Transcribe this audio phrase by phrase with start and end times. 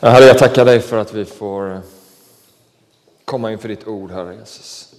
[0.00, 1.80] Eh, Herre, jag tackar dig för att vi får eh,
[3.24, 4.94] komma inför ditt ord, Herre Jesus.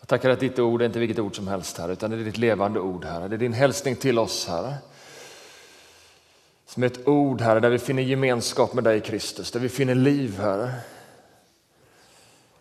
[0.00, 2.24] Jag tackar att ditt ord är inte vilket ord som helst, Herre, utan det är
[2.24, 3.28] ditt levande ord, Herre.
[3.28, 4.74] Det är din hälsning till oss, Herre.
[6.66, 9.94] Som är ett ord, Herre, där vi finner gemenskap med dig, Kristus, där vi finner
[9.94, 10.70] liv, Herre.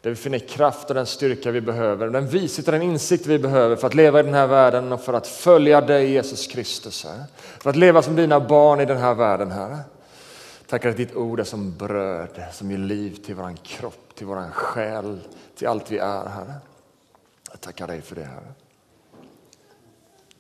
[0.02, 3.40] Där vi finner kraft och den styrka vi behöver, den vishet och den insikt vi
[3.40, 7.04] behöver för att leva i den här världen och för att följa dig, Jesus Kristus,
[7.04, 7.24] Herre.
[7.60, 9.78] För att leva som dina barn i den här världen, Herre.
[10.70, 14.52] Tackar att ditt ord är som bröd som ger liv till våran kropp, till våran
[14.52, 15.20] själ,
[15.56, 16.54] till allt vi är, Herre.
[17.52, 18.54] Jag tackar dig för det, Herre.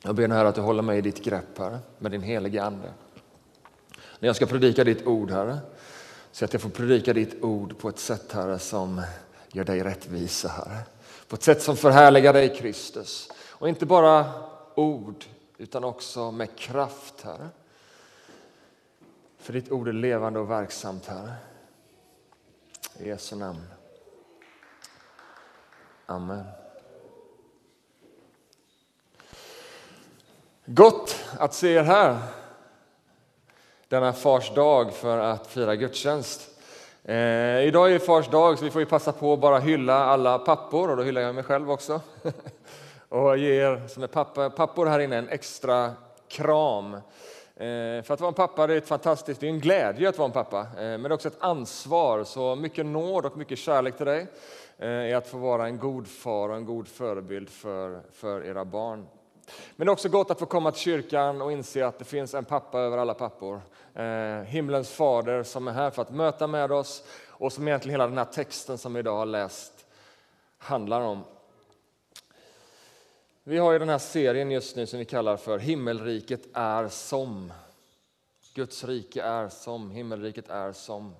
[0.01, 2.63] Jag ber nu, Herre, att du håller mig i ditt grepp, Herre, med din helige
[2.63, 2.93] Ande.
[4.19, 5.57] När jag ska predika ditt ord, Herre,
[6.31, 9.01] så att jag får predika ditt ord på ett sätt, Herre, som
[9.51, 10.79] gör dig rättvisa, Herre.
[11.27, 13.29] På ett sätt som förhärligar dig, Kristus.
[13.49, 14.25] Och inte bara
[14.75, 15.25] ord,
[15.57, 17.49] utan också med kraft, Herre.
[19.39, 21.33] För ditt ord är levande och verksamt, Herre.
[22.99, 23.61] I Jesu namn.
[26.05, 26.45] Amen.
[30.65, 32.17] Gott att se er här
[33.87, 36.49] denna fars dag för att fira gudstjänst.
[37.03, 37.15] Eh,
[37.67, 40.89] idag är fars dag så vi får ju passa på att bara hylla alla pappor
[40.89, 42.01] och då hyllar jag mig själv också.
[43.09, 45.91] och ger som är pappa, pappor här inne en extra
[46.27, 46.97] kram.
[47.59, 50.17] Eh, för att vara en pappa det är ett fantastiskt, det är en glädje att
[50.17, 52.23] vara en pappa, eh, men det är också ett ansvar.
[52.23, 54.27] Så mycket nåd och mycket kärlek till dig
[54.77, 58.65] i är att få vara en god far och en god förebild för, för era
[58.65, 59.07] barn.
[59.75, 62.33] Men det är också gott att få komma till kyrkan och inse att det finns
[62.33, 63.61] en pappa över alla pappor.
[64.43, 68.17] Himlens fader som är här för att möta med oss och som egentligen hela den
[68.17, 69.85] här texten som vi idag har läst
[70.57, 71.23] handlar om.
[73.49, 77.53] Vi har ju den här serien just nu som vi kallar för Himmelriket är som.
[78.53, 81.15] Guds rike är som, himmelriket är som.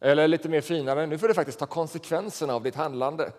[0.00, 3.32] Eller lite mer finare, nu får du faktiskt ta konsekvenserna av ditt handlande.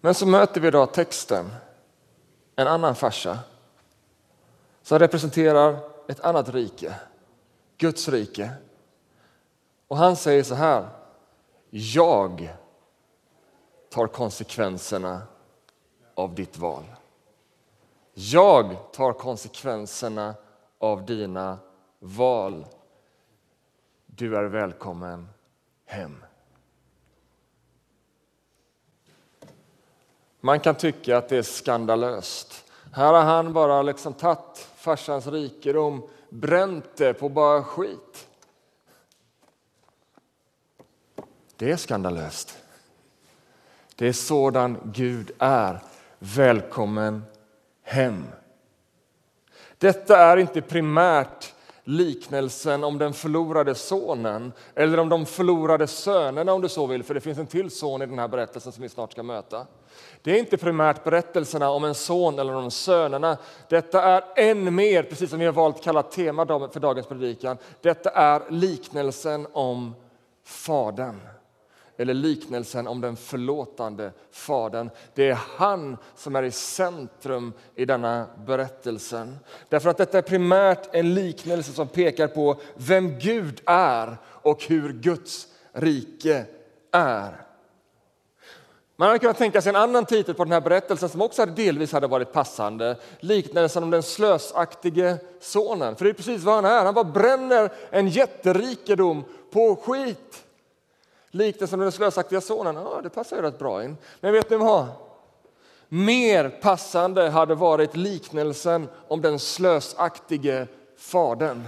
[0.00, 1.50] Men så möter vi då texten,
[2.56, 3.38] en annan farsa
[4.82, 6.94] som representerar ett annat rike,
[7.76, 8.50] Guds rike.
[9.88, 10.88] Och han säger så här,
[11.70, 12.54] jag
[13.90, 15.22] tar konsekvenserna
[16.14, 16.84] av ditt val.
[18.14, 20.34] Jag tar konsekvenserna
[20.78, 21.58] av dina
[21.98, 22.66] val.
[24.06, 25.28] Du är välkommen
[25.84, 26.24] hem.
[30.40, 32.64] Man kan tycka att det är skandalöst.
[32.92, 38.26] Här har han bara liksom tagit farsans rikedom, bränt det på bara skit.
[41.56, 42.58] Det är skandalöst.
[43.94, 45.82] Det är sådan Gud är.
[46.18, 47.24] Välkommen
[47.82, 48.24] hem.
[49.78, 51.54] Detta är inte primärt
[51.84, 57.14] liknelsen om den förlorade sonen eller om de förlorade sönerna om du så vill, för
[57.14, 59.66] det finns en till son i den här berättelsen som vi snart ska möta.
[60.22, 63.36] Det är inte primärt berättelserna om en son eller om sönerna.
[63.68, 68.10] Detta är än mer, precis som vi har valt kalla tema för dagens predikan, detta
[68.10, 69.94] är liknelsen om
[70.44, 71.20] Fadern.
[71.98, 74.90] eller liknelsen om den förlåtande Fadern.
[75.14, 79.38] Det är han som är i centrum i denna berättelsen.
[79.68, 84.92] Därför att detta är primärt en liknelse som pekar på vem Gud är och hur
[84.92, 86.44] Guds rike
[86.92, 87.45] är.
[88.98, 91.92] Man hade kunnat tänka sig en annan titel på den här berättelsen som också delvis
[91.92, 92.96] hade varit passande.
[93.20, 95.96] Liknelsen om den slösaktige sonen.
[95.96, 96.84] För det är precis vad han är.
[96.84, 100.44] Han bara bränner en jätterikedom på skit.
[101.30, 103.96] Liknelsen om den slösaktiga sonen, ja, det passar ju rätt bra in.
[104.20, 104.86] Men vet ni vad?
[105.88, 110.66] Mer passande hade varit liknelsen om den slösaktige
[110.96, 111.64] fadern.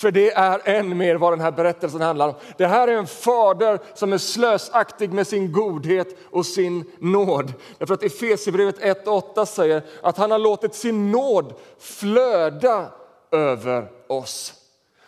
[0.00, 2.34] För det är än mer vad den här berättelsen handlar om.
[2.56, 7.52] Det här är en fader som är slösaktig med sin godhet och sin nåd.
[7.78, 12.92] Därför att Efesierbrevet 1.8 säger att han har låtit sin nåd flöda
[13.32, 14.54] över oss.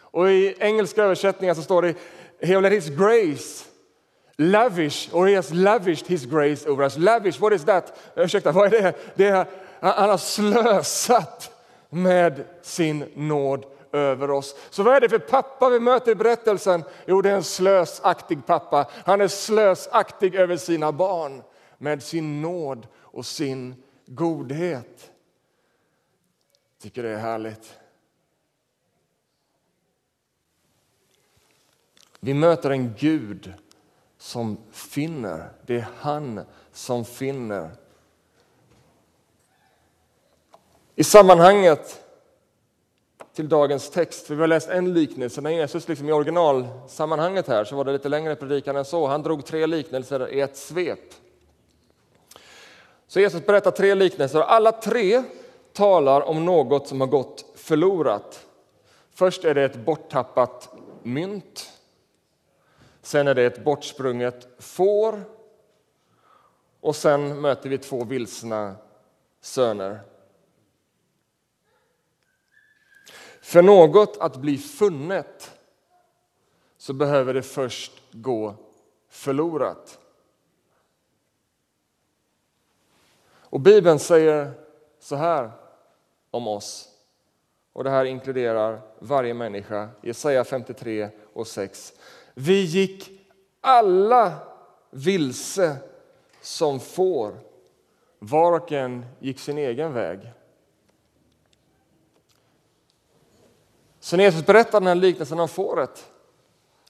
[0.01, 1.95] Och i engelska översättningar så står det
[2.41, 3.65] He let his grace
[4.39, 6.99] lavish, or he has lavished his grace over us.
[6.99, 7.99] Lavish, what is that?
[8.17, 8.95] Ursäkta, vad är det?
[9.15, 9.47] det är,
[9.81, 11.51] han har slösat
[11.91, 14.57] med sin nåd över oss.
[14.71, 16.85] Så vad är det för pappa vi möter i berättelsen?
[17.07, 18.91] Jo, det är en slösaktig pappa.
[19.05, 21.43] Han är slösaktig över sina barn
[21.79, 25.11] med sin nåd och sin godhet.
[26.77, 27.79] Jag tycker det är härligt.
[32.21, 33.55] Vi möter en Gud
[34.19, 35.53] som finner.
[35.67, 36.41] Det är han
[36.73, 37.71] som finner.
[40.95, 42.02] I sammanhanget
[43.35, 44.27] till dagens text.
[44.27, 45.41] För vi har läst en liknelse.
[45.41, 49.07] men Jesus liksom i originalsammanhanget här så var det lite längre predikan än så.
[49.07, 51.15] Han drog tre liknelser i ett svep.
[53.07, 55.23] Så Jesus berättar tre liknelser och alla tre
[55.73, 58.47] talar om något som har gått förlorat.
[59.15, 60.69] Först är det ett borttappat
[61.03, 61.71] mynt.
[63.03, 65.23] Sen är det ett bortsprunget får.
[66.81, 68.75] Och sen möter vi två vilsna
[69.41, 70.01] söner.
[73.53, 75.53] För något att bli funnet
[76.77, 78.55] så behöver det först gå
[79.09, 79.99] förlorat.
[83.25, 84.53] Och Bibeln säger
[84.99, 85.51] så här
[86.31, 86.89] om oss,
[87.73, 91.93] och det här inkluderar varje människa, Jesaja 53 och 6.
[92.35, 93.11] Vi gick
[93.61, 94.33] alla
[94.91, 95.77] vilse
[96.41, 97.35] som får,
[98.19, 100.33] var och en gick sin egen väg.
[104.03, 106.11] Så när Jesus berättar den här liknelsen om fåret,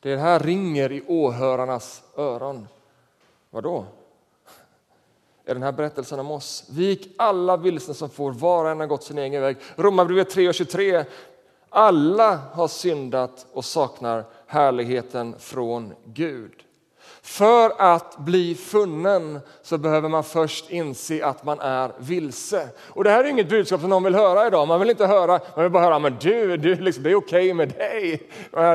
[0.01, 2.69] det här ringer i åhörarnas öron.
[3.51, 3.87] Vadå?
[5.45, 6.65] Är den här berättelsen om oss?
[6.71, 9.57] Vi gick alla vilsna som får, var och en har gått sin egen väg.
[9.77, 11.05] Romarbrevet 3 och 23.
[11.69, 16.65] Alla har syndat och saknar härligheten från Gud.
[17.23, 22.69] För att bli funnen så behöver man först inse att man är vilse.
[22.79, 24.69] Och det här är inget budskap som någon vill höra idag.
[24.69, 27.53] Man vill inte höra, man vill bara höra, men du, du liksom, det är okej
[27.53, 28.23] okay med dig.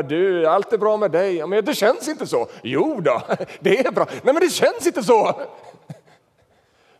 [0.10, 1.48] Du, allt är bra med dig.
[1.48, 2.48] Men det känns inte så.
[2.64, 3.22] Jo då,
[3.60, 4.06] det är bra.
[4.10, 5.42] Nej, men det känns inte så.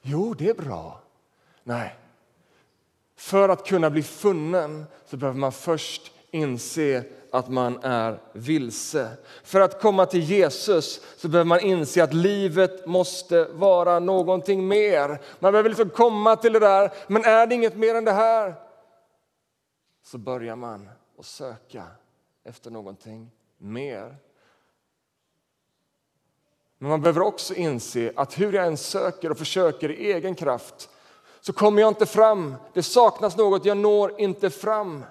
[0.02, 1.00] Jo, det är bra.
[1.64, 1.96] Nej.
[3.18, 7.04] För att kunna bli funnen så behöver man först inse
[7.38, 9.10] att man är vilse.
[9.44, 15.22] För att komma till Jesus så behöver man inse att livet måste vara någonting mer.
[15.40, 18.56] Man behöver liksom komma till det där, men är det inget mer än det här?
[20.04, 20.90] Så börjar man
[21.20, 21.84] att söka
[22.44, 24.16] efter någonting mer.
[26.78, 30.90] Men man behöver också inse att hur jag än söker och försöker i egen kraft
[31.42, 32.56] så kommer jag inte fram.
[32.74, 35.06] Det saknas något, jag når inte fram.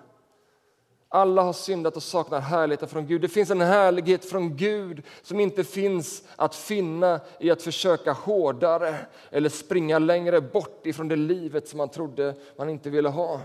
[1.08, 3.20] Alla har syndat och saknar härligheten från Gud.
[3.20, 8.96] Det finns en härlighet från Gud som inte finns att finna i att försöka hårdare
[9.30, 13.40] eller springa längre bort ifrån det livet som man trodde man inte ville ha.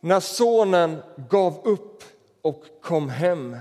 [0.00, 2.02] När sonen gav upp
[2.42, 3.56] och kom hem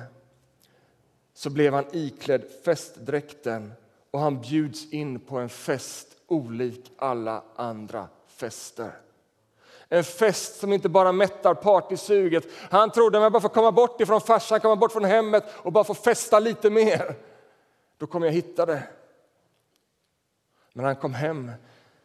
[1.34, 3.74] så blev han iklädd festdräkten
[4.12, 8.91] och han bjuds in på en fest olik alla andra fester.
[9.89, 12.48] En fest som inte bara mättar partysuget.
[12.70, 15.72] Han trodde att jag bara får komma bort ifrån farsan, komma bort från hemmet och
[15.72, 17.15] bara få festa lite mer.
[17.98, 18.84] Då kommer jag hitta det.
[20.74, 21.51] Men han kom hem,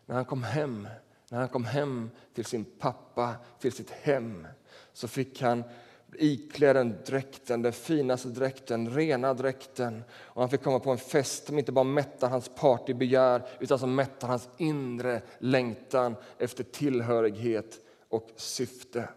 [0.07, 0.89] när han kom hem,
[1.29, 4.47] när han kom hem till sin pappa, till sitt hem,
[4.93, 5.65] så fick han
[6.19, 10.05] iklädd den dräkten, den finaste dräkten, rena dräkten.
[10.13, 13.95] Och han fick komma på en fest som inte bara mättar hans partybegär utan som
[13.95, 17.79] mättar hans inre längtan efter tillhörighet
[18.09, 19.09] och syfte.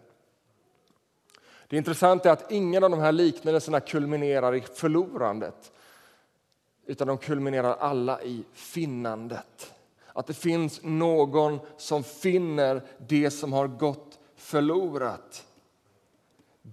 [1.68, 5.72] Det intressanta är att ingen av de här liknelserna kulminerar i förlorandet.
[6.88, 9.74] utan de kulminerar alla i finnandet.
[10.14, 15.46] Att det finns någon som finner det som har gått förlorat.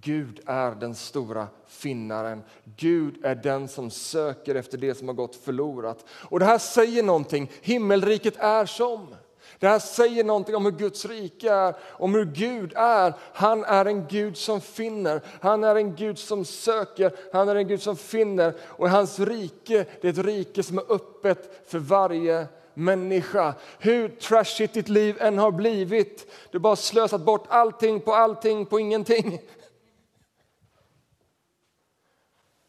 [0.01, 2.43] Gud är den stora finnaren.
[2.77, 6.05] Gud är den som söker efter det som har gått förlorat.
[6.09, 7.51] Och Det här säger någonting.
[7.61, 9.15] Himmelriket är som.
[9.59, 13.13] Det här säger någonting om hur Guds rike är, om hur Gud är.
[13.33, 17.67] Han är en Gud som finner, han är en Gud som söker, han är en
[17.67, 18.53] Gud som finner.
[18.61, 23.53] Och hans rike det är ett rike som är öppet för varje människa.
[23.79, 28.79] Hur trashigt ditt liv än har blivit, du bara slösat bort allting på allting på
[28.79, 29.39] ingenting.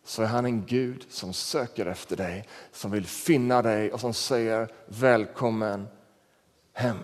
[0.04, 4.14] Så är han en Gud som söker efter dig, som vill finna dig och som
[4.14, 5.88] säger välkommen
[6.72, 6.98] hem.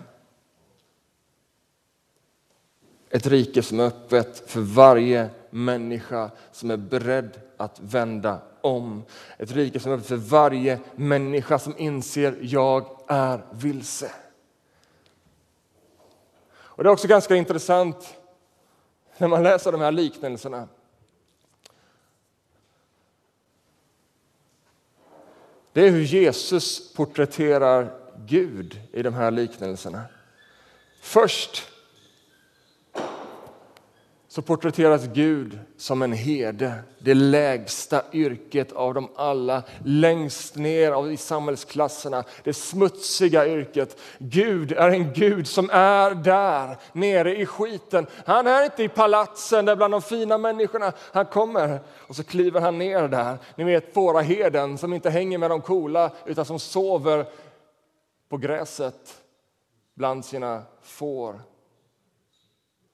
[3.09, 9.03] Ett rike som är öppet för varje människa som är beredd att vända om.
[9.37, 14.11] Ett rike som är öppet för varje människa som inser jag är vilse.
[16.53, 18.17] Och Det är också ganska intressant
[19.17, 20.67] när man läser de här liknelserna.
[25.73, 27.93] Det är hur Jesus porträtterar
[28.25, 30.03] Gud i de här liknelserna.
[31.01, 31.67] Först
[34.31, 41.17] så porträtteras Gud som en herde, det lägsta yrket av dem alla, längst ner i
[41.17, 43.99] samhällsklasserna, det smutsiga yrket.
[44.17, 48.07] Gud är en Gud som är där nere i skiten.
[48.25, 50.93] Han är inte i palatsen där bland de fina människorna.
[51.13, 53.37] Han kommer och så kliver han ner där.
[53.55, 57.25] Ni vet fåraherden som inte hänger med de coola utan som sover
[58.29, 59.21] på gräset
[59.95, 61.50] bland sina får.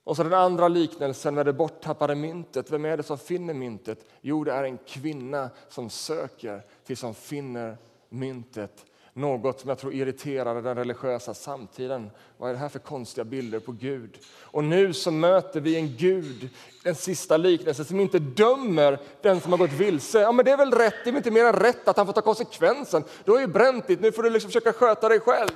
[0.08, 2.70] Och så den andra liknelsen med det borttappade myntet.
[2.70, 3.98] Vem är det som finner myntet?
[4.20, 7.76] Jo, det är en kvinna som söker tills hon finner
[8.08, 8.84] myntet.
[9.12, 12.10] Något som jag tror irriterade den religiösa samtiden.
[12.36, 14.18] Vad är det här för konstiga bilder på Gud?
[14.40, 16.48] Och nu så möter vi en Gud,
[16.84, 20.20] den sista liknelsen, som inte dömer den som har gått vilse.
[20.20, 22.12] Ja, men det är väl rätt, det är inte mer än rätt att han får
[22.12, 23.04] ta konsekvensen.
[23.24, 25.50] Du har ju bränt ditt, nu får du liksom försöka sköta dig själv.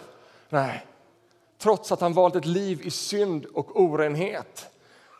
[0.48, 0.86] Nej,
[1.62, 4.68] trots att han valt ett liv i synd och orenhet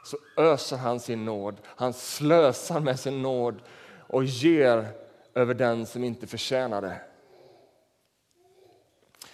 [0.05, 1.57] så öser han sin nåd.
[1.65, 3.61] Han slösar med sin nåd
[4.07, 4.89] och ger
[5.35, 7.01] över den som inte förtjänar det.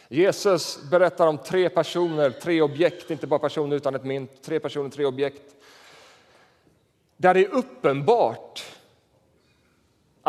[0.09, 4.43] Jesus berättar om tre personer, tre objekt, inte bara personer utan ett mynt.
[4.43, 5.57] Tre personer, tre objekt.
[7.17, 8.78] Där det är uppenbart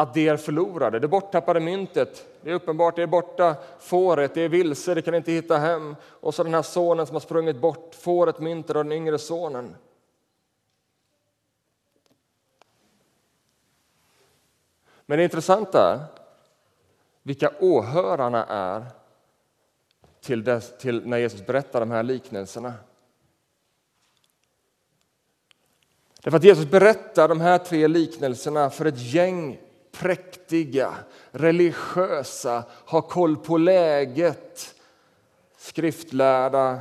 [0.02, 1.00] att de är förlorade.
[1.00, 3.56] Det borttappade myntet, det är uppenbart, det är borta.
[3.80, 5.96] Fåret, det är vilse, det kan inte hitta hem.
[6.04, 7.96] Och så den här sonen som har sprungit bort.
[7.96, 9.76] Fåret, myntet och den yngre sonen.
[15.06, 16.00] Men det intressanta är
[17.24, 18.86] vilka åhörarna är
[20.22, 22.74] till, dess, till när Jesus berättar de här liknelserna.
[26.24, 29.60] Därför att Jesus berättar de här tre liknelserna för ett gäng
[29.92, 30.96] präktiga,
[31.32, 34.76] religiösa, har koll på läget,
[35.58, 36.80] skriftlärda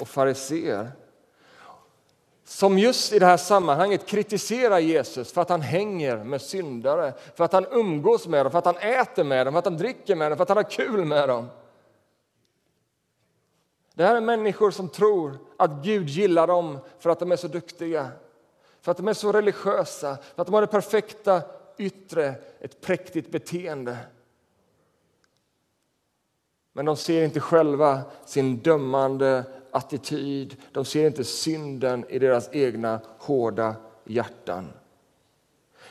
[0.00, 0.92] och fariseer
[2.48, 7.44] som just i det här sammanhanget kritiserar Jesus för att han hänger med syndare, för
[7.44, 10.16] att han umgås med dem, för att han äter med dem, för att han dricker
[10.16, 11.46] med dem, för att han har kul med dem.
[13.94, 17.48] Det här är människor som tror att Gud gillar dem för att de är så
[17.48, 18.08] duktiga,
[18.80, 21.42] för att de är så religiösa, för att de har det perfekta
[21.78, 23.96] yttre, ett präktigt beteende.
[26.72, 30.56] Men de ser inte själva sin dömande attityd.
[30.72, 34.72] De ser inte synden i deras egna hårda hjärtan.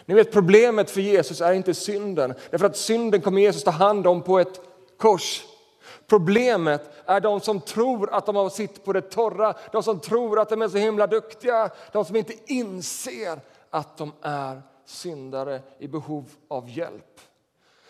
[0.06, 4.08] Ni vet Problemet för Jesus är inte synden, därför att synden kommer Jesus ta hand
[4.08, 4.62] om på ett
[4.98, 5.44] kors.
[6.08, 10.39] Problemet är de som tror att de har sitt på det torra, de som tror
[10.39, 13.39] att de är så himla duktiga, de som inte inser
[13.70, 17.22] att de är syndare i behov av hjälp.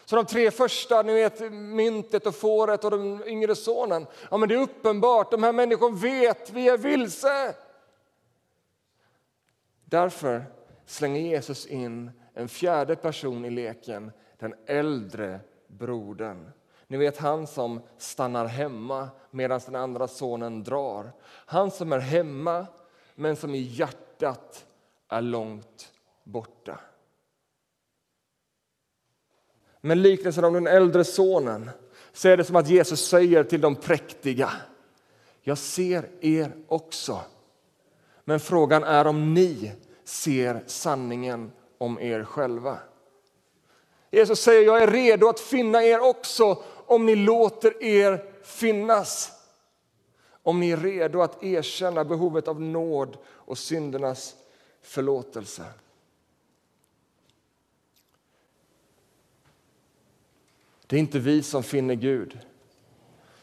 [0.05, 4.49] Så de tre första, ni vet myntet och fåret och den yngre sonen, ja men
[4.49, 7.55] det är uppenbart, de här människorna vet, vi är vilse.
[9.85, 10.45] Därför
[10.85, 16.51] slänger Jesus in en fjärde person i leken, den äldre brodern.
[16.87, 21.11] Ni vet han som stannar hemma medan den andra sonen drar.
[21.23, 22.65] Han som är hemma
[23.15, 24.65] men som i hjärtat
[25.07, 25.91] är långt
[26.27, 26.79] borta.
[29.81, 31.69] Men liknelsen om den äldre sonen
[32.13, 34.51] så är det som att Jesus säger till de präktiga
[35.41, 37.21] Jag ser er också.
[38.23, 39.71] Men frågan är om ni
[40.03, 42.77] ser sanningen om er själva.
[44.11, 49.31] Jesus säger, jag är redo att finna er också om ni låter er finnas.
[50.43, 54.35] Om ni är redo att erkänna behovet av nåd och syndernas
[54.81, 55.63] förlåtelse.
[60.87, 62.39] Det är inte vi som finner Gud.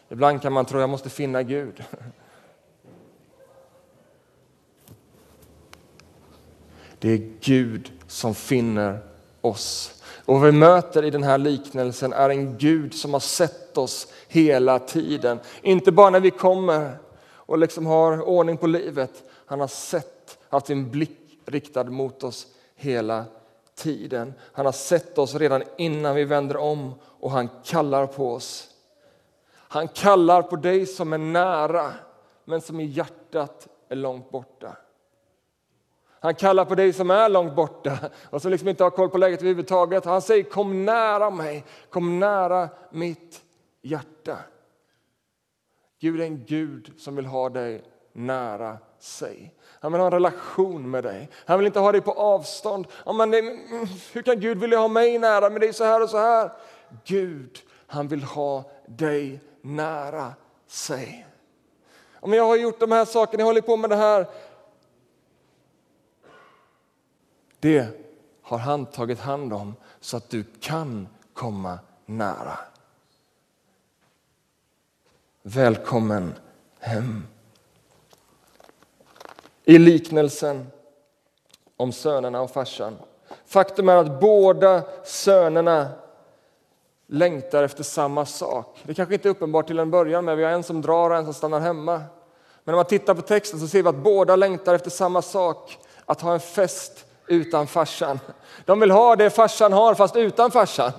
[0.08, 1.84] Ibland kan man tro att jag måste finna Gud.
[6.98, 8.98] Det är Gud som finner
[9.40, 10.02] oss.
[10.24, 14.12] Och vad vi möter i den här liknelsen är en Gud som har sett oss
[14.28, 15.40] hela tiden.
[15.62, 19.22] Inte bara när vi kommer och liksom har ordning på livet.
[19.46, 23.24] Han har sett, haft sin blick riktad mot oss hela
[23.84, 24.34] tiden.
[24.52, 28.70] Han har sett oss redan innan vi vänder om och han kallar på oss.
[29.52, 31.92] Han kallar på dig som är nära
[32.44, 34.76] men som i hjärtat är långt borta.
[36.20, 37.98] Han kallar på dig som är långt borta
[38.30, 40.04] och som liksom inte har koll på läget överhuvudtaget.
[40.04, 43.42] Han säger kom nära mig, kom nära mitt
[43.82, 44.38] hjärta.
[46.00, 49.54] Gud är en Gud som vill ha dig nära sig.
[49.80, 51.30] Han vill ha en relation med dig.
[51.46, 52.87] Han vill inte ha dig på avstånd.
[53.04, 53.40] Ja, men det,
[54.12, 55.50] hur kan Gud vilja ha mig nära?
[55.50, 56.52] Men det är så här och så här.
[57.04, 60.32] Gud, han vill ha dig nära
[60.66, 61.26] sig.
[62.20, 64.26] Om jag har gjort de här sakerna, jag håller på med det här.
[67.61, 67.88] Det
[68.42, 72.58] har han tagit hand om så att du kan komma nära.
[75.42, 76.34] Välkommen
[76.78, 77.26] hem.
[79.64, 80.66] I liknelsen
[81.76, 82.97] om sönerna och farsan.
[83.47, 85.88] Faktum är att båda sönerna
[87.06, 88.80] längtar efter samma sak.
[88.83, 91.16] Det kanske inte är uppenbart till en början, men vi har en som drar och
[91.16, 92.02] en som stannar hemma.
[92.64, 95.78] Men om man tittar på texten så ser vi att båda längtar efter samma sak,
[96.04, 98.21] att ha en fest utan farsan.
[98.64, 100.92] De vill ha det farsan har, fast utan farsan.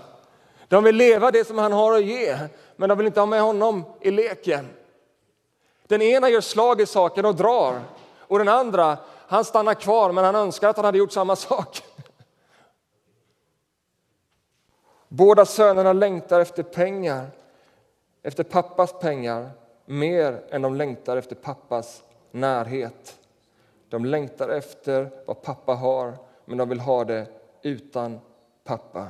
[0.67, 2.37] De vill leva det som han har att ge,
[2.75, 4.67] men de vill inte ha med honom i leken.
[5.87, 7.81] Den ena gör slag i saken och drar,
[8.27, 11.83] och den andra han stannar kvar, men han önskar att han hade gjort samma sak.
[15.07, 17.27] Båda sönerna längtar efter pengar,
[18.23, 19.49] efter pappas pengar,
[19.85, 23.17] mer än de längtar efter pappas närhet.
[23.89, 27.27] De längtar efter vad pappa har, men de vill ha det
[27.61, 28.19] utan
[28.63, 29.07] pappa.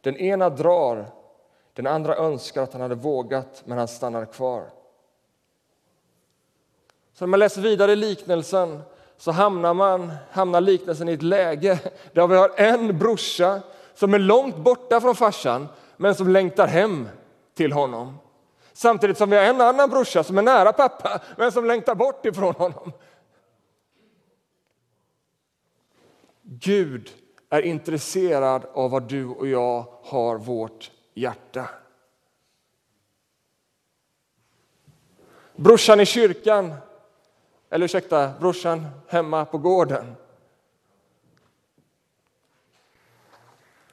[0.00, 1.06] Den ena drar,
[1.72, 4.70] den andra önskar att han hade vågat, men han stannar kvar.
[7.18, 8.82] Så när man läser vidare i liknelsen
[9.16, 11.78] så hamnar, man, hamnar liknelsen i ett läge
[12.12, 13.60] där vi har en brorsa
[13.94, 17.08] som är långt borta från farsan, men som längtar hem
[17.54, 18.18] till honom.
[18.72, 22.26] Samtidigt som vi har en annan brorsa som är nära pappa, men som längtar bort
[22.26, 22.92] ifrån honom.
[26.42, 27.10] Gud
[27.48, 31.68] är intresserad av vad du och jag har vårt hjärta.
[35.54, 36.74] Brorsan i kyrkan,
[37.76, 40.16] eller ursäkta, brorsan hemma på gården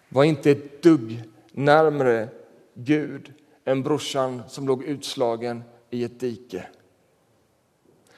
[0.09, 2.29] var inte ett dugg närmre
[2.73, 3.33] Gud
[3.65, 6.67] än brorsan som låg utslagen i ett dike.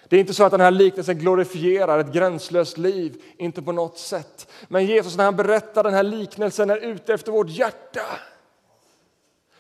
[0.08, 3.98] Det är inte så att den här liknelsen glorifierar ett gränslöst liv, inte på något
[3.98, 4.52] sätt.
[4.68, 8.06] Men Jesus när han berättar den här liknelsen är ute efter vårt hjärta.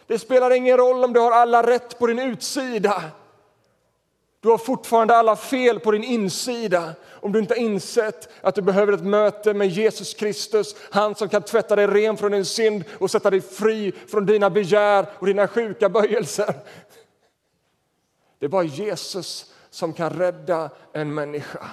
[0.07, 3.03] Det spelar ingen roll om du har alla rätt på din utsida.
[4.45, 8.61] Du har fortfarande alla fel på din insida om du inte har insett att du
[8.61, 12.83] behöver ett möte med Jesus Kristus, han som kan tvätta dig ren från din synd
[12.99, 16.53] och sätta dig fri från dina begär och dina sjuka böjelser.
[18.39, 21.69] Det är bara Jesus som kan rädda en människa.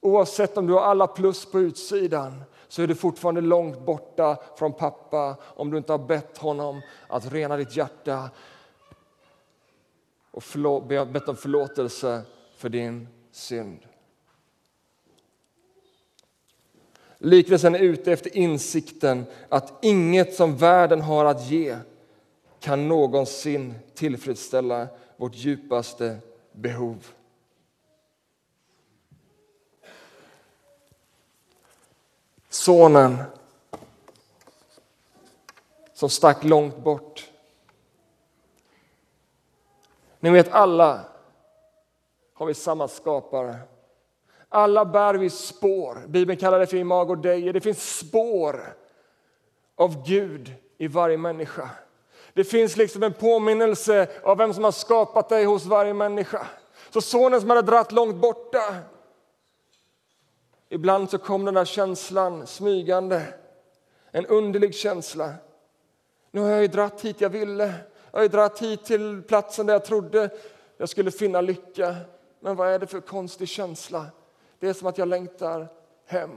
[0.00, 4.72] Oavsett om du har alla plus på utsidan så är du fortfarande långt borta från
[4.72, 8.30] pappa om du inte har bett honom att rena ditt hjärta
[10.32, 10.42] och
[11.06, 12.22] bett om förlåtelse
[12.56, 13.86] för din synd.
[17.18, 21.76] Liknelsen är ute efter insikten att inget som världen har att ge
[22.60, 26.18] kan någonsin tillfredsställa vårt djupaste
[26.52, 27.06] behov.
[32.48, 33.16] Sonen
[35.94, 37.31] som stack långt bort.
[40.22, 41.00] Ni vet, alla
[42.34, 43.56] har vi samma skapare.
[44.48, 46.04] Alla bär vi spår.
[46.06, 47.52] Bibeln kallar det för Imago Dei.
[47.52, 48.74] Det finns spår
[49.76, 51.70] av Gud i varje människa.
[52.32, 56.46] Det finns liksom en påminnelse av vem som har skapat dig hos varje människa.
[56.90, 58.74] Så sonen som hade dratt långt borta.
[60.68, 63.22] Ibland så kom den där känslan smygande.
[64.10, 65.34] En underlig känsla.
[66.30, 67.74] Nu har jag ju dratt hit jag ville.
[68.12, 70.30] Jag har dragit hit till platsen där jag trodde
[70.76, 71.96] jag skulle finna lycka.
[72.40, 74.06] Men vad är det för konstig känsla?
[74.58, 75.68] Det är som att jag längtar
[76.06, 76.30] hem.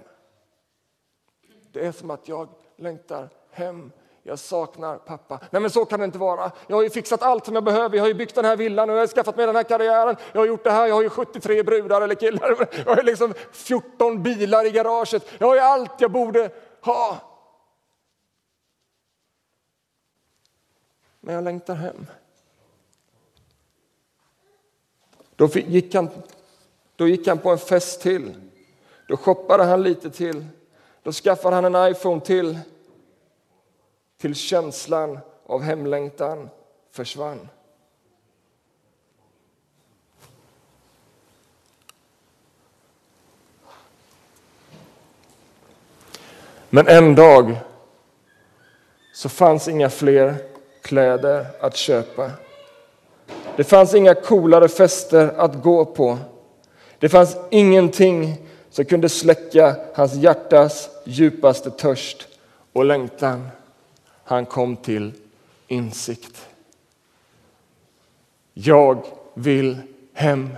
[1.71, 3.91] Det är som att jag längtar hem.
[4.23, 5.39] Jag saknar pappa.
[5.51, 6.51] Nej men så kan det inte vara.
[6.67, 7.95] Jag har ju fixat allt som jag behöver.
[7.97, 10.15] Jag har ju byggt den här villan och jag har skaffat mig den här karriären.
[10.33, 10.88] Jag har gjort det här.
[10.88, 12.67] Jag har ju 73 brudar eller killar.
[12.85, 15.25] Jag har liksom 14 bilar i garaget.
[15.38, 16.49] Jag har ju allt jag borde
[16.81, 17.17] ha.
[21.25, 22.05] Men jag längtar hem.
[25.35, 26.09] Då gick han,
[26.95, 28.33] då gick han på en fest till.
[29.07, 30.45] Då shoppade han lite till.
[31.03, 32.59] Då skaffade han en iPhone till.
[34.17, 36.49] Till känslan av hemlängtan
[36.91, 37.49] försvann.
[46.69, 47.57] Men en dag
[49.13, 50.54] så fanns inga fler
[50.86, 52.32] kläder att köpa.
[53.56, 56.17] Det fanns inga coolare fester att gå på.
[57.00, 62.28] Det fanns ingenting som kunde släcka hans hjärtas djupaste törst
[62.74, 63.48] och längtan.
[64.24, 65.13] Han kom till
[65.67, 66.48] insikt.
[68.54, 69.82] Jag vill
[70.13, 70.58] hem.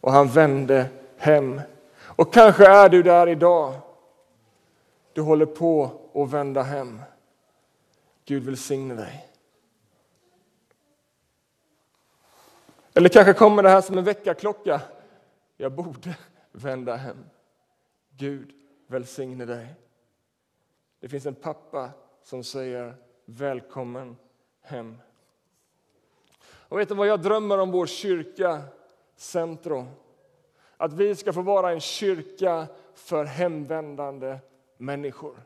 [0.00, 1.60] Och han vände hem.
[2.00, 3.74] Och kanske är du där idag.
[5.12, 7.00] Du håller på att vända hem.
[8.24, 9.28] Gud välsigne dig.
[12.94, 14.80] Eller kanske kommer det här som en väckarklocka.
[15.56, 16.16] Jag borde
[16.52, 17.24] vända hem.
[18.10, 18.52] Gud
[18.86, 19.74] välsigne dig.
[21.00, 21.90] Det finns en pappa
[22.22, 24.16] som säger välkommen
[24.60, 24.98] hem.
[26.44, 28.62] Och vet du vad jag drömmer om vår kyrka
[29.16, 29.86] Centro?
[30.76, 34.38] Att vi ska få vara en kyrka för hemvändande
[34.76, 35.36] människor.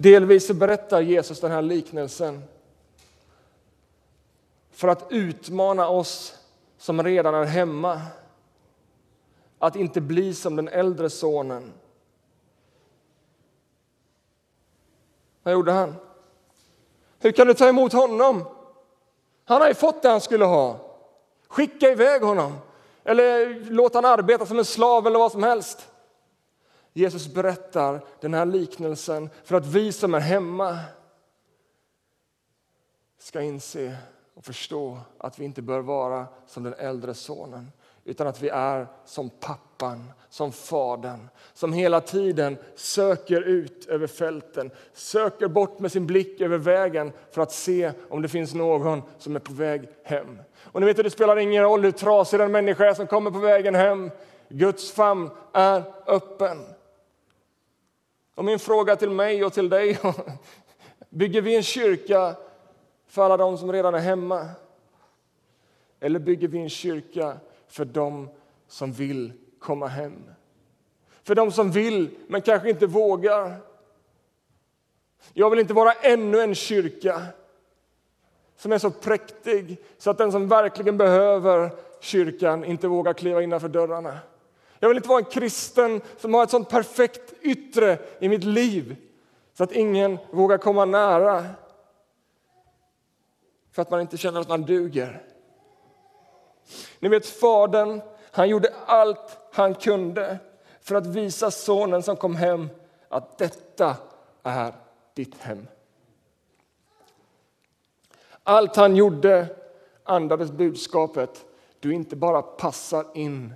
[0.00, 2.42] Delvis berättar Jesus den här liknelsen
[4.70, 6.38] för att utmana oss
[6.76, 8.00] som redan är hemma
[9.58, 11.72] att inte bli som den äldre sonen.
[15.42, 15.94] Vad gjorde han?
[17.18, 18.44] Hur kan du ta emot honom?
[19.44, 20.76] Han har ju fått det han skulle ha.
[21.48, 22.56] Skicka iväg honom
[23.04, 25.88] eller låt han arbeta som en slav eller vad som helst.
[26.92, 30.78] Jesus berättar den här liknelsen för att vi som är hemma
[33.18, 33.96] ska inse
[34.34, 37.72] och förstå att vi inte bör vara som den äldre sonen
[38.04, 44.70] utan att vi är som pappan, som fadern som hela tiden söker ut över fälten,
[44.92, 49.36] söker bort med sin blick över vägen för att se om det finns någon som
[49.36, 50.38] är på väg hem.
[50.62, 53.38] Och ni vet, Det spelar ingen roll hur trasig den människa är som kommer på
[53.38, 54.10] vägen hem.
[54.48, 56.58] Guds famn är öppen.
[58.38, 59.98] Och min fråga till mig och till dig,
[61.10, 62.36] bygger vi en kyrka
[63.06, 64.48] för alla de som redan är hemma?
[66.00, 67.36] Eller bygger vi en kyrka
[67.68, 68.28] för dem
[68.68, 70.30] som vill komma hem?
[71.22, 73.56] För dem som vill, men kanske inte vågar.
[75.32, 77.22] Jag vill inte vara ännu en kyrka
[78.56, 81.70] som är så präktig så att den som verkligen behöver
[82.00, 84.18] kyrkan inte vågar kliva innanför dörrarna.
[84.78, 88.96] Jag vill inte vara en kristen som har ett sånt perfekt yttre i mitt liv
[89.54, 91.44] så att ingen vågar komma nära
[93.72, 95.22] för att man inte känner att man duger.
[96.98, 100.38] Ni vet, Fadern han gjorde allt han kunde
[100.80, 102.68] för att visa sonen som kom hem
[103.08, 103.96] att detta
[104.42, 104.72] är
[105.14, 105.66] ditt hem.
[108.42, 109.46] Allt han gjorde
[110.04, 111.44] andades budskapet
[111.80, 113.54] du inte bara passar in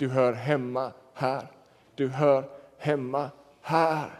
[0.00, 1.46] du hör hemma här.
[1.94, 2.44] Du hör
[2.78, 4.10] hemma här.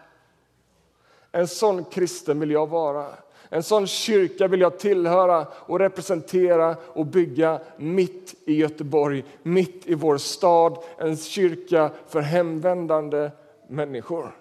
[1.33, 3.07] En sån kristen vill jag vara.
[3.49, 9.95] En sån kyrka vill jag tillhöra och representera och bygga mitt i Göteborg, mitt i
[9.95, 10.79] vår stad.
[10.99, 13.31] En kyrka för hemvändande
[13.69, 14.37] människor.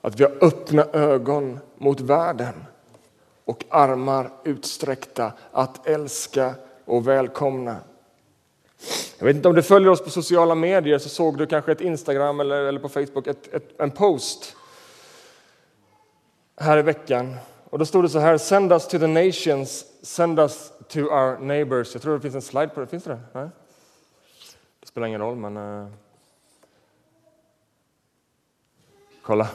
[0.00, 2.54] Att vi har öppna ögon mot världen
[3.44, 7.76] och armar utsträckta att älska och välkomna.
[9.18, 11.80] Jag vet inte om du följer oss på sociala medier så såg du kanske ett
[11.80, 14.56] Instagram eller, eller på Facebook ett, ett, en post
[16.56, 17.36] här i veckan.
[17.70, 21.38] Och då stod det så här, send us to the nations, send us to our
[21.38, 21.94] neighbors.
[21.94, 22.86] Jag tror det finns en slide på det.
[22.86, 23.20] Finns det?
[23.32, 23.48] Nej?
[24.80, 25.56] Det spelar ingen roll, men...
[25.56, 25.88] Uh...
[29.22, 29.48] Kolla.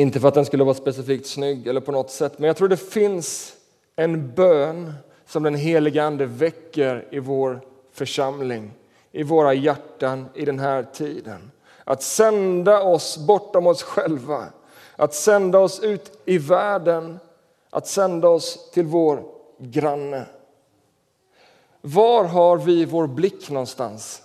[0.00, 2.68] Inte för att den skulle vara specifikt snygg eller på något sätt, men jag tror
[2.68, 3.54] det finns
[3.96, 4.92] en bön
[5.26, 7.60] som den helige Ande väcker i vår
[7.92, 8.72] församling,
[9.12, 11.50] i våra hjärtan i den här tiden.
[11.84, 14.46] Att sända oss bortom oss själva,
[14.96, 17.18] att sända oss ut i världen,
[17.70, 19.22] att sända oss till vår
[19.58, 20.26] granne.
[21.80, 24.22] Var har vi vår blick någonstans?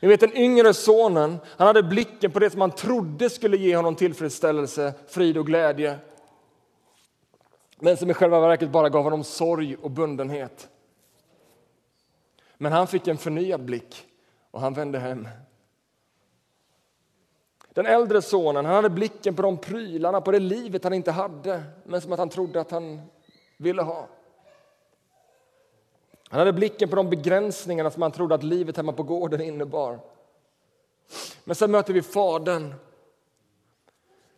[0.00, 3.76] Ni vet den yngre sonen, han hade blicken på det som han trodde skulle ge
[3.76, 5.98] honom tillfredsställelse, frid och glädje.
[7.80, 10.68] Men som i själva verket bara gav honom sorg och bundenhet.
[12.56, 14.06] Men han fick en förnyad blick
[14.50, 15.28] och han vände hem.
[17.74, 21.62] Den äldre sonen han hade blicken på de prylarna, på det livet han inte hade
[21.84, 23.00] men som att han trodde att han
[23.56, 24.08] ville ha.
[26.30, 30.00] Han hade blicken på de begränsningarna som han trodde att livet hemma på gården innebar.
[31.44, 32.74] Men sen möter vi Fadern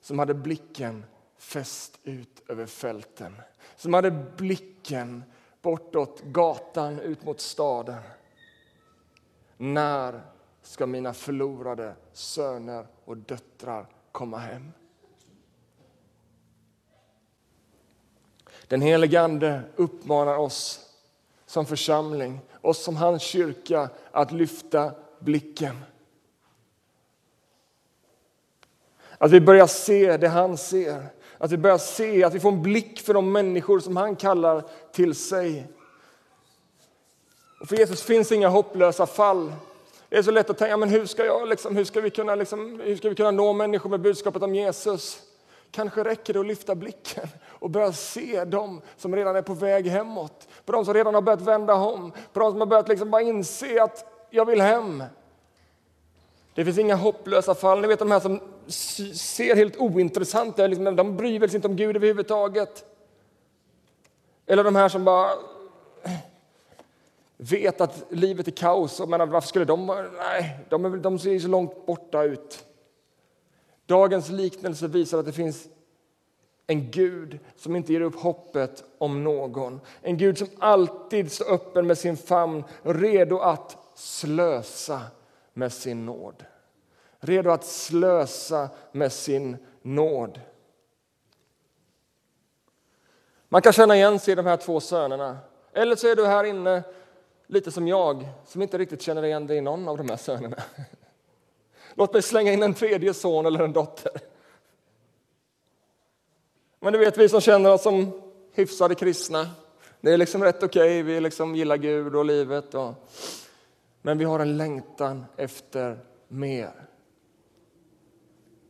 [0.00, 1.04] som hade blicken
[1.38, 3.36] fäst ut över fälten.
[3.76, 5.22] Som hade blicken
[5.62, 8.02] bortåt gatan ut mot staden.
[9.56, 10.22] När
[10.62, 14.72] ska mina förlorade söner och döttrar komma hem?
[18.68, 20.89] Den helige Ande uppmanar oss
[21.50, 25.76] som församling, oss som hans kyrka, att lyfta blicken.
[29.18, 31.06] Att vi börjar se det han ser,
[31.38, 34.64] att vi börjar se, att vi får en blick för de människor som han kallar
[34.92, 35.66] till sig.
[37.60, 39.52] Och för Jesus finns inga hopplösa fall.
[40.08, 42.34] Det är så lätt att tänka, men hur ska, jag, liksom, hur ska, vi, kunna,
[42.34, 45.29] liksom, hur ska vi kunna nå människor med budskapet om Jesus?
[45.70, 49.86] Kanske räcker det att lyfta blicken och börja se dem som redan är på väg
[49.86, 50.48] hemåt.
[50.64, 53.22] På de som redan har börjat vända om, på de som har börjat liksom bara
[53.22, 55.04] inse att jag vill hem.
[56.54, 57.80] Det finns inga hopplösa fall.
[57.80, 58.40] Ni vet de här som
[59.14, 62.84] ser helt ointressanta liksom, de bryr sig inte om Gud överhuvudtaget.
[64.46, 65.30] Eller de här som bara
[66.02, 66.12] eh,
[67.36, 69.00] vet att livet är kaos.
[69.08, 69.86] Men varför skulle de
[70.18, 72.64] Nej, de, är, de ser så långt borta ut.
[73.90, 75.68] Dagens liknelse visar att det finns
[76.66, 79.80] en Gud som inte ger upp hoppet om någon.
[80.02, 85.00] En Gud som alltid står öppen med sin famn, redo att slösa
[85.52, 86.44] med sin nåd.
[87.18, 90.40] Redo att slösa med sin nåd.
[93.48, 95.38] Man kan känna igen sig i de här två sönerna.
[95.72, 96.82] Eller så är du här inne
[97.46, 100.56] lite som jag, som inte riktigt känner igen dig i någon av de här sönerna.
[101.94, 104.12] Låt mig slänga in en tredje son eller en dotter.
[106.80, 108.22] Men du vet, vi som känner oss som
[108.52, 109.50] hyfsade kristna,
[110.00, 111.02] det är liksom rätt okej, okay.
[111.02, 112.74] vi liksom gillar Gud och livet.
[112.74, 112.94] Och...
[114.02, 115.98] Men vi har en längtan efter
[116.28, 116.72] mer.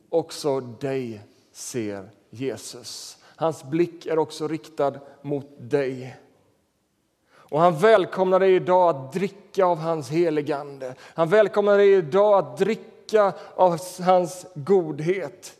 [0.09, 1.20] Också dig
[1.52, 3.18] ser Jesus.
[3.37, 6.16] Hans blick är också riktad mot dig.
[7.33, 10.94] Och han välkomnar dig idag att dricka av hans heligande.
[11.00, 12.89] Han välkomnar dig idag att dricka
[13.54, 15.56] av hans godhet.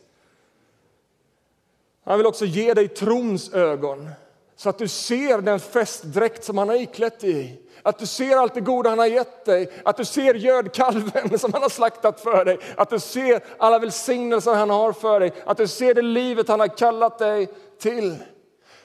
[2.03, 4.09] Han vill också ge dig trons ögon
[4.55, 7.59] så att du ser den festdräkt som han har iklätt dig i.
[7.83, 11.53] Att du ser allt det goda han har gett dig, att du ser gödkalven som
[11.53, 15.57] han har slaktat för dig, att du ser alla välsignelser han har för dig, att
[15.57, 18.17] du ser det livet han har kallat dig till.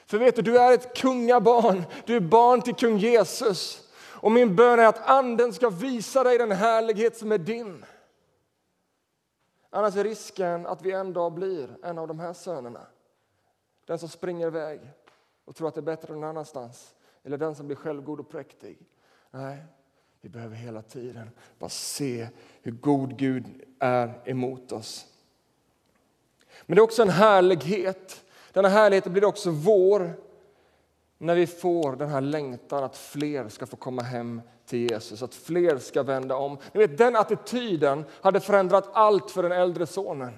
[0.05, 3.81] För vet du, du är ett kungabarn, du är barn till kung Jesus.
[4.03, 7.85] Och min bön är att anden ska visa dig den härlighet som är din.
[9.69, 12.87] Annars är risken att vi en dag blir en av de här sönerna.
[13.85, 14.81] Den som springer iväg
[15.45, 16.95] och tror att det är bättre någon annanstans.
[17.23, 18.77] Eller den som blir självgod och präktig.
[19.31, 19.63] Nej,
[20.21, 22.27] vi behöver hela tiden bara se
[22.61, 25.07] hur god Gud är emot oss.
[26.65, 28.25] Men det är också en härlighet.
[28.51, 30.13] Denna härlighet blir också vår
[31.17, 35.35] när vi får den här längtan att fler ska få komma hem till Jesus, att
[35.35, 36.57] fler ska vända om.
[36.73, 40.33] Ni vet, den attityden hade förändrat allt för den äldre sonen.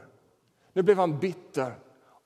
[0.74, 1.74] Nu blev han bitter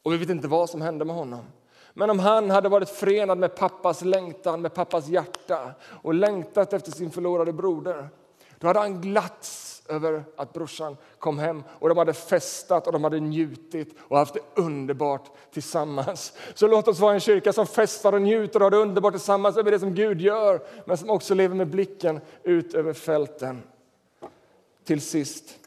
[0.04, 1.46] och vi vet inte vad som hände med honom.
[1.94, 6.92] Men om han hade varit förenad med pappas längtan, med pappas hjärta och längtat efter
[6.92, 8.10] sin förlorade broder,
[8.60, 13.04] då hade han glatts över att brorsan kom hem och de hade festat och de
[13.04, 16.34] hade njutit och haft det underbart tillsammans.
[16.54, 19.58] Så låt oss vara en kyrka som festar och njuter och har det underbart tillsammans
[19.58, 23.64] över det som Gud gör, men som också lever med blicken ut över fälten.
[24.84, 25.60] Till sist,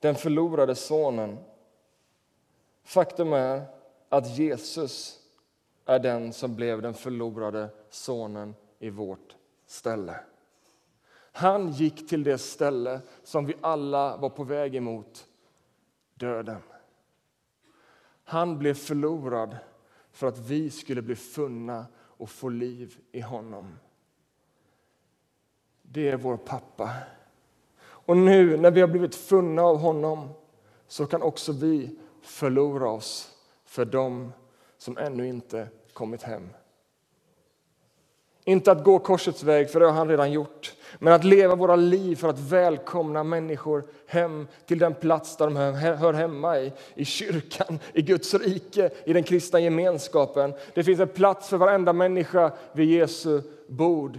[0.00, 1.38] den förlorade sonen.
[2.84, 3.62] Faktum är
[4.08, 5.18] att Jesus
[5.86, 10.14] är den som blev den förlorade sonen i vårt ställe.
[11.32, 15.26] Han gick till det ställe som vi alla var på väg emot,
[16.14, 16.60] döden.
[18.24, 19.56] Han blev förlorad
[20.10, 23.78] för att vi skulle bli funna och få liv i honom.
[25.82, 26.90] Det är vår pappa.
[27.80, 30.28] Och nu när vi har blivit funna av honom
[30.86, 34.32] så kan också vi förlora oss för dem
[34.78, 36.48] som ännu inte kommit hem.
[38.44, 41.76] Inte att gå korsets väg, för det har han redan gjort, men att leva våra
[41.76, 45.56] liv för att välkomna människor hem till den plats där de
[45.96, 50.54] hör hemma i, i kyrkan, i Guds rike, i den kristna gemenskapen.
[50.74, 54.18] Det finns en plats för varenda människa vid Jesu bord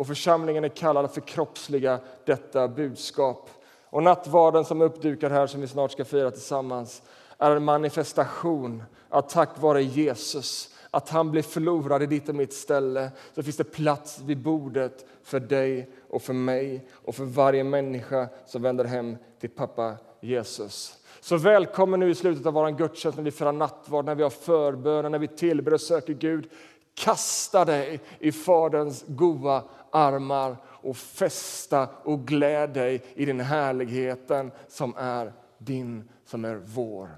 [0.00, 3.50] och församlingen är kallad att förkroppsliga detta budskap.
[3.90, 7.02] Och nattvarden som är uppdukad här, som vi snart ska fira tillsammans,
[7.38, 12.52] är en manifestation att tack vare Jesus, att han blev förlorad i ditt och mitt
[12.52, 17.64] ställe, så finns det plats vid bordet för dig och för mig och för varje
[17.64, 20.98] människa som vänder hem till pappa Jesus.
[21.20, 24.30] Så välkommen nu i slutet av vår gudstjänst när vi firar nattvard, när vi har
[24.30, 26.50] förböner, när vi tillber och söker Gud.
[26.94, 34.94] Kasta dig i Faderns goda armar och fästa och gläd dig i den härligheten som
[34.96, 37.08] är din, som är vår.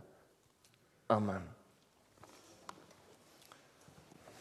[1.07, 1.43] Amen.